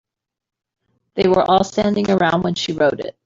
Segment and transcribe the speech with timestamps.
[1.13, 3.15] They were all standing around when she wrote it.